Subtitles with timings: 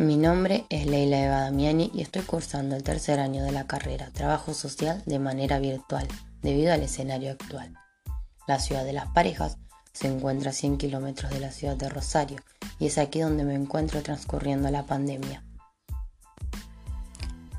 [0.00, 4.08] Mi nombre es Leila Eva Damiani y estoy cursando el tercer año de la carrera
[4.14, 6.08] Trabajo Social de manera virtual,
[6.40, 7.74] debido al escenario actual.
[8.48, 9.58] La ciudad de las parejas
[9.92, 12.38] se encuentra a 100 kilómetros de la ciudad de Rosario
[12.78, 15.44] y es aquí donde me encuentro transcurriendo la pandemia.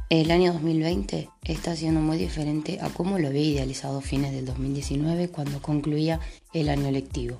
[0.09, 4.48] El año 2020 está siendo muy diferente a cómo lo había idealizado a fines del
[4.48, 6.20] 2019 cuando concluía
[6.53, 7.39] el año lectivo.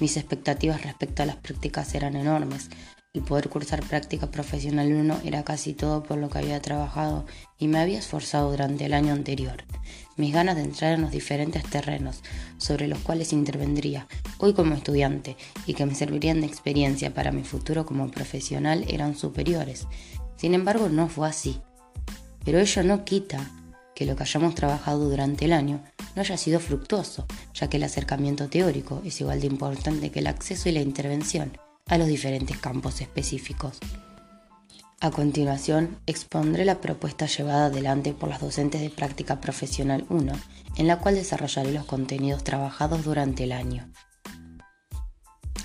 [0.00, 2.70] Mis expectativas respecto a las prácticas eran enormes,
[3.14, 7.24] el poder cursar práctica profesional 1 era casi todo por lo que había trabajado
[7.60, 9.62] y me había esforzado durante el año anterior.
[10.16, 12.22] Mis ganas de entrar en los diferentes terrenos
[12.58, 17.44] sobre los cuales intervendría hoy como estudiante y que me servirían de experiencia para mi
[17.44, 19.86] futuro como profesional eran superiores.
[20.36, 21.60] Sin embargo, no fue así.
[22.44, 23.48] Pero ello no quita
[23.94, 25.84] que lo que hayamos trabajado durante el año
[26.16, 30.26] no haya sido fructuoso, ya que el acercamiento teórico es igual de importante que el
[30.26, 31.52] acceso y la intervención
[31.86, 33.78] a los diferentes campos específicos.
[35.00, 40.32] A continuación, expondré la propuesta llevada adelante por las docentes de práctica profesional 1,
[40.76, 43.90] en la cual desarrollaré los contenidos trabajados durante el año.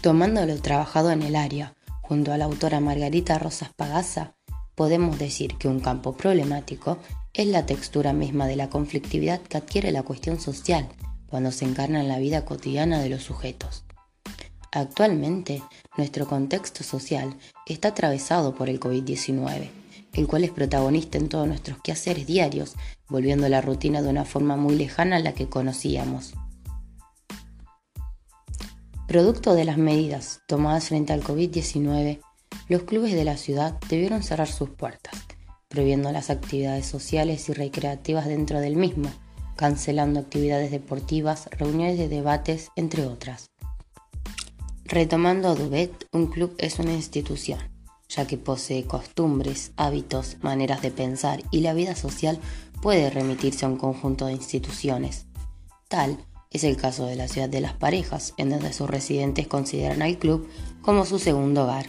[0.01, 4.35] Tomando lo trabajado en el área, junto a la autora Margarita Rosas Pagasa,
[4.75, 6.97] podemos decir que un campo problemático
[7.33, 10.89] es la textura misma de la conflictividad que adquiere la cuestión social
[11.27, 13.85] cuando se encarna en la vida cotidiana de los sujetos.
[14.71, 15.63] Actualmente,
[15.97, 19.69] nuestro contexto social está atravesado por el COVID-19,
[20.13, 22.75] el cual es protagonista en todos nuestros quehaceres diarios,
[23.07, 26.33] volviendo la rutina de una forma muy lejana a la que conocíamos.
[29.07, 32.19] Producto de las medidas tomadas frente al COVID-19,
[32.67, 35.15] los clubes de la ciudad debieron cerrar sus puertas,
[35.67, 39.09] prohibiendo las actividades sociales y recreativas dentro del mismo,
[39.55, 43.49] cancelando actividades deportivas, reuniones de debates, entre otras.
[44.89, 47.59] Retomando a Dubet, un club es una institución,
[48.07, 52.39] ya que posee costumbres, hábitos, maneras de pensar y la vida social
[52.81, 55.27] puede remitirse a un conjunto de instituciones.
[55.89, 56.17] Tal
[56.49, 60.17] es el caso de la ciudad de las parejas, en donde sus residentes consideran al
[60.17, 60.49] club
[60.81, 61.85] como su segundo hogar.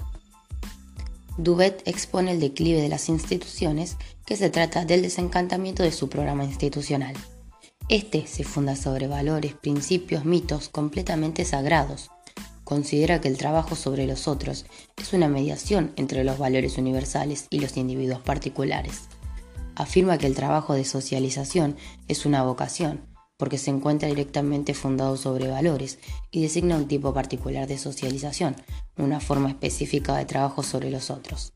[1.38, 3.96] Dubet expone el declive de las instituciones,
[4.26, 7.14] que se trata del desencantamiento de su programa institucional.
[7.88, 12.10] Este se funda sobre valores, principios, mitos completamente sagrados,
[12.70, 14.64] considera que el trabajo sobre los otros
[14.96, 19.08] es una mediación entre los valores universales y los individuos particulares.
[19.74, 21.74] Afirma que el trabajo de socialización
[22.06, 23.00] es una vocación,
[23.36, 25.98] porque se encuentra directamente fundado sobre valores
[26.30, 28.54] y designa un tipo particular de socialización,
[28.96, 31.52] una forma específica de trabajo sobre los otros.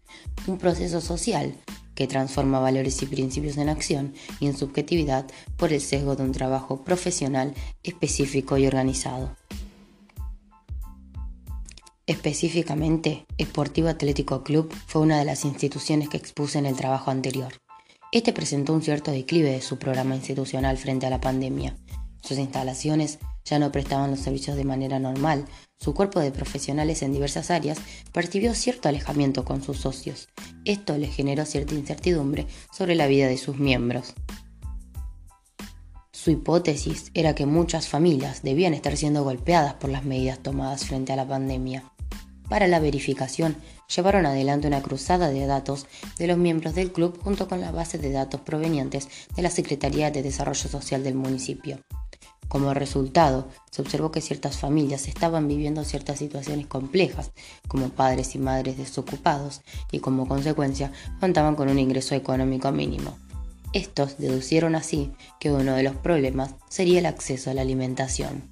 [0.49, 1.55] Un proceso social
[1.95, 5.27] que transforma valores y principios en acción y en subjetividad
[5.57, 7.55] por el sesgo de un trabajo profesional
[7.85, 9.37] específico y organizado.
[12.07, 17.55] Específicamente, Esportivo Atlético Club fue una de las instituciones que expuse en el trabajo anterior.
[18.13, 21.75] Este presentó un cierto declive de su programa institucional frente a la pandemia.
[22.23, 25.47] Sus instalaciones ya no prestaban los servicios de manera normal.
[25.79, 27.79] Su cuerpo de profesionales en diversas áreas
[28.13, 30.29] percibió cierto alejamiento con sus socios.
[30.67, 34.13] Esto le generó cierta incertidumbre sobre la vida de sus miembros.
[36.13, 41.13] Su hipótesis era que muchas familias debían estar siendo golpeadas por las medidas tomadas frente
[41.13, 41.94] a la pandemia.
[42.49, 43.57] Para la verificación,
[43.95, 45.87] llevaron adelante una cruzada de datos
[46.19, 50.11] de los miembros del club junto con las bases de datos provenientes de la Secretaría
[50.11, 51.81] de Desarrollo Social del municipio.
[52.49, 57.33] Como resultado, se observó que ciertas familias estaban viviendo ciertas situaciones complejas,
[57.67, 63.19] como padres y madres desocupados, y como consecuencia contaban con un ingreso económico mínimo.
[63.73, 68.49] Estos deducieron así que uno de los problemas sería el acceso a la alimentación.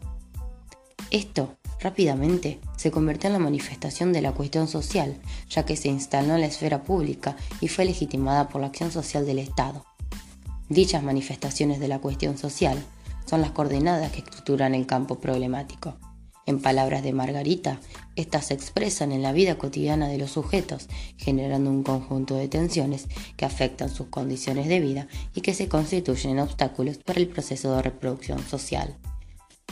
[1.12, 5.16] Esto rápidamente se convirtió en la manifestación de la cuestión social,
[5.50, 9.26] ya que se instaló en la esfera pública y fue legitimada por la acción social
[9.26, 9.84] del Estado.
[10.68, 12.82] Dichas manifestaciones de la cuestión social
[13.26, 15.96] son las coordenadas que estructuran el campo problemático.
[16.44, 17.78] En palabras de Margarita,
[18.16, 23.06] estas se expresan en la vida cotidiana de los sujetos, generando un conjunto de tensiones
[23.36, 27.82] que afectan sus condiciones de vida y que se constituyen obstáculos para el proceso de
[27.82, 28.96] reproducción social.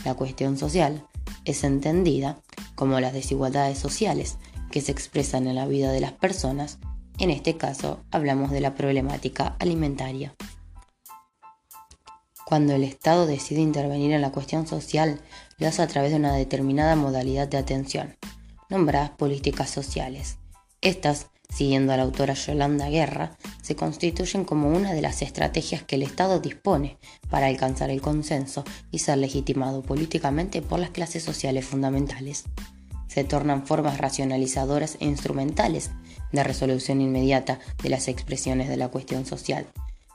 [0.05, 1.05] La cuestión social
[1.45, 2.41] es entendida
[2.75, 4.39] como las desigualdades sociales
[4.71, 6.79] que se expresan en la vida de las personas,
[7.19, 10.35] en este caso hablamos de la problemática alimentaria.
[12.47, 15.21] Cuando el Estado decide intervenir en la cuestión social,
[15.59, 18.17] lo hace a través de una determinada modalidad de atención,
[18.69, 20.39] nombradas políticas sociales.
[20.81, 25.97] Estas siguiendo a la autora Yolanda Guerra, se constituyen como una de las estrategias que
[25.97, 26.99] el Estado dispone
[27.29, 32.44] para alcanzar el consenso y ser legitimado políticamente por las clases sociales fundamentales.
[33.08, 35.91] se tornan formas racionalizadoras e instrumentales
[36.31, 39.67] de resolución inmediata de las expresiones de la cuestión social,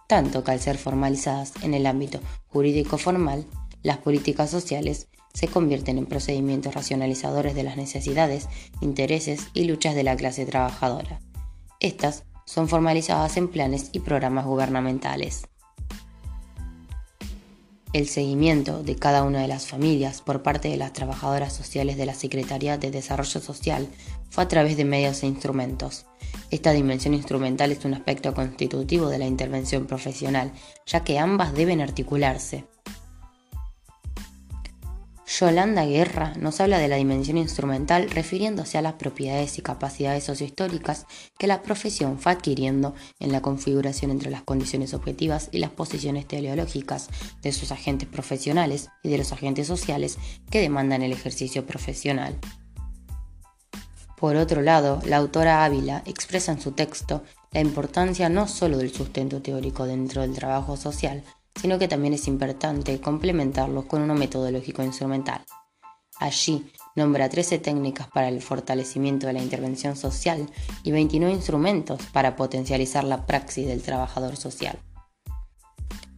[0.07, 3.45] tanto que al ser formalizadas en el ámbito jurídico formal,
[3.83, 8.47] las políticas sociales se convierten en procedimientos racionalizadores de las necesidades,
[8.79, 11.19] intereses y luchas de la clase trabajadora.
[11.85, 15.47] Estas son formalizadas en planes y programas gubernamentales.
[17.93, 22.07] El seguimiento de cada una de las familias por parte de las trabajadoras sociales de
[22.07, 23.87] la Secretaría de Desarrollo Social
[24.31, 26.07] fue a través de medios e instrumentos.
[26.49, 30.53] Esta dimensión instrumental es un aspecto constitutivo de la intervención profesional,
[30.87, 32.65] ya que ambas deben articularse.
[35.39, 41.07] Yolanda Guerra nos habla de la dimensión instrumental refiriéndose a las propiedades y capacidades sociohistóricas
[41.37, 46.25] que la profesión fue adquiriendo en la configuración entre las condiciones objetivas y las posiciones
[46.25, 47.09] teleológicas
[47.41, 50.17] de sus agentes profesionales y de los agentes sociales
[50.49, 52.37] que demandan el ejercicio profesional.
[54.15, 58.93] Por otro lado, la autora Ávila expresa en su texto la importancia no solo del
[58.93, 61.23] sustento teórico dentro del trabajo social,
[61.61, 65.41] sino que también es importante complementarlos con uno metodológico instrumental.
[66.17, 66.65] Allí
[66.95, 70.49] nombra 13 técnicas para el fortalecimiento de la intervención social
[70.83, 74.79] y 29 instrumentos para potencializar la praxis del trabajador social.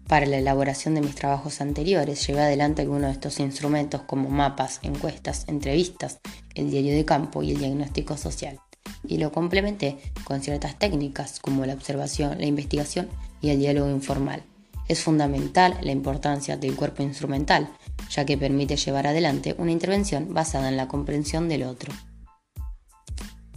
[0.08, 4.80] Para la elaboración de mis trabajos anteriores llevé adelante algunos de estos instrumentos como mapas,
[4.84, 6.20] encuestas, entrevistas,
[6.54, 8.60] el diario de campo y el diagnóstico social,
[9.06, 13.10] y lo complementé con ciertas técnicas como la observación, la investigación
[13.42, 14.44] y el diálogo informal
[14.88, 17.70] es fundamental la importancia del cuerpo instrumental,
[18.10, 21.94] ya que permite llevar adelante una intervención basada en la comprensión del otro.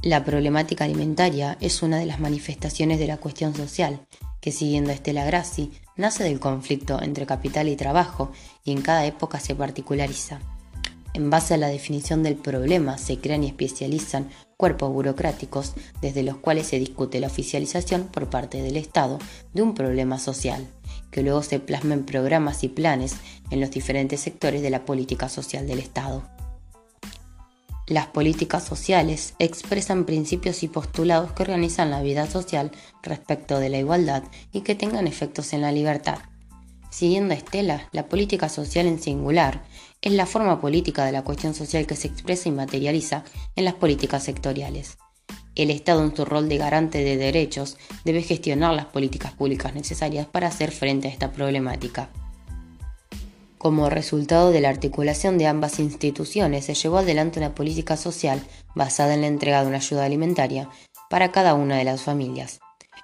[0.02, 4.00] La problemática alimentaria es una de las manifestaciones de la cuestión social,
[4.40, 8.32] que siguiendo a Estela Grassi, nace del conflicto entre capital y trabajo
[8.64, 10.40] y en cada época se particulariza.
[11.12, 16.36] En base a la definición del problema se crean y especializan cuerpos burocráticos desde los
[16.36, 19.18] cuales se discute la oficialización por parte del Estado
[19.52, 20.66] de un problema social
[21.10, 23.16] que luego se plasma en programas y planes
[23.50, 26.22] en los diferentes sectores de la política social del Estado.
[27.86, 32.70] Las políticas sociales expresan principios y postulados que organizan la vida social
[33.02, 34.22] respecto de la igualdad
[34.52, 36.18] y que tengan efectos en la libertad.
[36.90, 39.64] Siguiendo a Estela, la política social en singular
[40.02, 43.24] es la forma política de la cuestión social que se expresa y materializa
[43.56, 44.96] en las políticas sectoriales.
[45.60, 50.26] El Estado, en su rol de garante de derechos, debe gestionar las políticas públicas necesarias
[50.26, 52.08] para hacer frente a esta problemática.
[53.58, 58.40] Como resultado de la articulación de ambas instituciones, se llevó adelante una política social
[58.74, 60.70] basada en la entrega de una ayuda alimentaria
[61.10, 62.60] para cada una de las familias.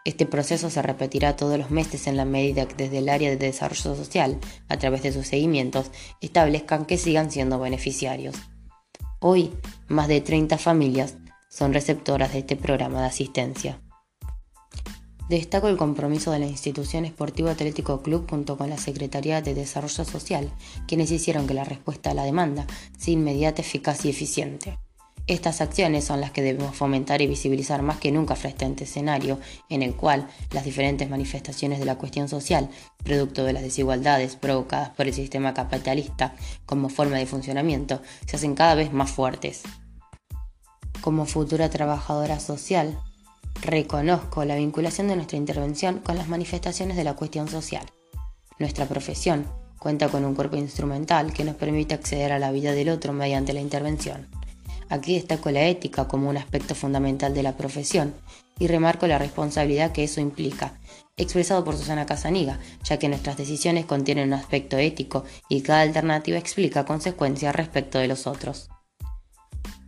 [0.06, 3.36] Este proceso se repetirá todos los meses en la medida que desde el área de
[3.36, 4.38] desarrollo social,
[4.70, 5.90] a través de sus seguimientos,
[6.22, 8.34] establezcan que sigan siendo beneficiarios.
[9.20, 9.52] Hoy,
[9.88, 11.16] más de 30 familias
[11.56, 13.80] son receptoras de este programa de asistencia.
[15.30, 20.04] Destaco el compromiso de la institución Esportivo Atlético Club junto con la Secretaría de Desarrollo
[20.04, 20.52] Social,
[20.86, 22.66] quienes hicieron que la respuesta a la demanda
[22.98, 24.78] sea inmediata, eficaz y eficiente.
[25.28, 28.84] Estas acciones son las que debemos fomentar y visibilizar más que nunca frente a este
[28.84, 32.68] escenario en el cual las diferentes manifestaciones de la cuestión social,
[33.02, 36.36] producto de las desigualdades provocadas por el sistema capitalista
[36.66, 39.62] como forma de funcionamiento, se hacen cada vez más fuertes.
[41.06, 42.98] Como futura trabajadora social,
[43.62, 47.86] reconozco la vinculación de nuestra intervención con las manifestaciones de la cuestión social.
[48.58, 49.46] Nuestra profesión
[49.78, 53.52] cuenta con un cuerpo instrumental que nos permite acceder a la vida del otro mediante
[53.52, 54.26] la intervención.
[54.88, 58.12] Aquí destaco la ética como un aspecto fundamental de la profesión
[58.58, 60.72] y remarco la responsabilidad que eso implica,
[61.16, 66.36] expresado por Susana Casaniga, ya que nuestras decisiones contienen un aspecto ético y cada alternativa
[66.36, 68.70] explica consecuencias respecto de los otros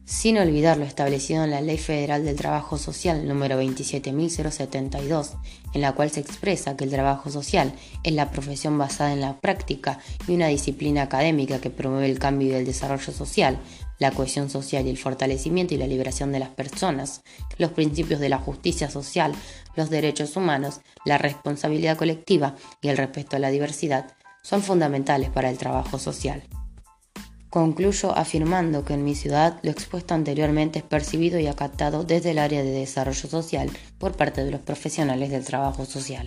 [0.09, 5.33] sin olvidar lo establecido en la Ley Federal del Trabajo Social número 27072,
[5.75, 9.38] en la cual se expresa que el trabajo social es la profesión basada en la
[9.38, 13.59] práctica y una disciplina académica que promueve el cambio y el desarrollo social,
[13.99, 17.21] la cohesión social y el fortalecimiento y la liberación de las personas,
[17.59, 19.35] los principios de la justicia social,
[19.77, 25.50] los derechos humanos, la responsabilidad colectiva y el respeto a la diversidad, son fundamentales para
[25.50, 26.49] el trabajo social.
[27.50, 32.38] Concluyo afirmando que en mi ciudad lo expuesto anteriormente es percibido y acatado desde el
[32.38, 36.26] área de desarrollo social por parte de los profesionales del trabajo social,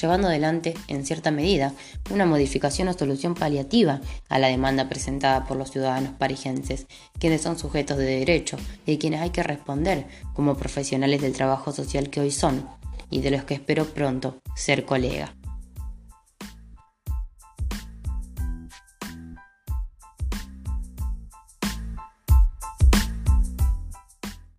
[0.00, 1.74] llevando adelante, en cierta medida,
[2.10, 6.86] una modificación o solución paliativa a la demanda presentada por los ciudadanos parigenses,
[7.18, 8.56] quienes son sujetos de derecho
[8.86, 12.66] y quienes hay que responder como profesionales del trabajo social que hoy son
[13.10, 15.34] y de los que espero pronto ser colega.